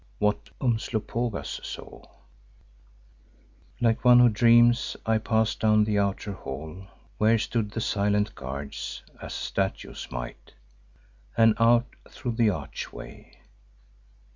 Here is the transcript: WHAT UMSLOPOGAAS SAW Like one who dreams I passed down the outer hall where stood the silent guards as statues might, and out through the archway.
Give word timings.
WHAT 0.17 0.49
UMSLOPOGAAS 0.61 1.59
SAW 1.61 2.01
Like 3.79 4.03
one 4.03 4.17
who 4.19 4.29
dreams 4.29 4.97
I 5.05 5.19
passed 5.19 5.59
down 5.59 5.83
the 5.83 5.99
outer 5.99 6.33
hall 6.33 6.87
where 7.19 7.37
stood 7.37 7.69
the 7.69 7.81
silent 7.81 8.33
guards 8.33 9.03
as 9.21 9.35
statues 9.35 10.07
might, 10.09 10.55
and 11.37 11.53
out 11.59 11.85
through 12.09 12.31
the 12.31 12.49
archway. 12.49 13.41